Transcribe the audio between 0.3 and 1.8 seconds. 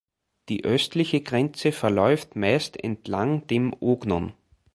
Die östliche Grenze